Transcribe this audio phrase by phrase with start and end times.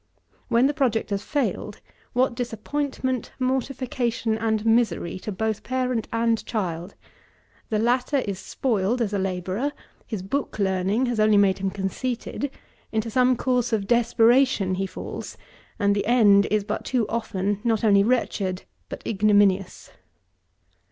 [0.47, 1.79] When the project has failed,
[2.13, 6.95] what disappointment, mortification and misery, to both parent and child!
[7.69, 9.73] The latter is spoiled as a labourer:
[10.07, 12.49] his book learning has only made him conceited:
[12.91, 15.37] into some course of desperation he falls;
[15.77, 19.91] and the end is but too often not only wretched but ignominious.